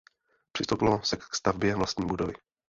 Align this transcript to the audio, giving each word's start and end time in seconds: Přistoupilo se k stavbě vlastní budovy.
Přistoupilo 0.51 1.03
se 1.03 1.17
k 1.17 1.35
stavbě 1.35 1.75
vlastní 1.75 2.05
budovy. 2.05 2.33